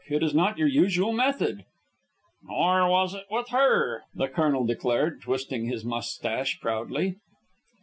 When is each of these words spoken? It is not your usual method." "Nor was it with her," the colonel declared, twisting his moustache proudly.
It 0.09 0.23
is 0.23 0.33
not 0.33 0.57
your 0.57 0.67
usual 0.67 1.13
method." 1.13 1.63
"Nor 2.41 2.89
was 2.89 3.13
it 3.13 3.25
with 3.29 3.49
her," 3.49 4.01
the 4.15 4.27
colonel 4.27 4.65
declared, 4.65 5.21
twisting 5.21 5.65
his 5.67 5.85
moustache 5.85 6.59
proudly. 6.59 7.17